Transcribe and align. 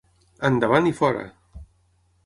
Endavant 0.49 0.89
i 0.93 0.95
fora! 1.01 1.29